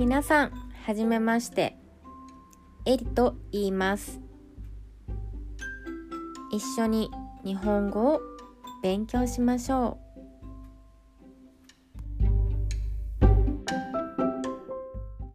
[0.00, 0.52] 皆さん
[0.86, 1.76] はじめまして。
[2.86, 4.18] エリと言います。
[6.50, 7.10] 一緒に
[7.44, 8.20] 日本語を
[8.82, 10.09] 勉強しましょう。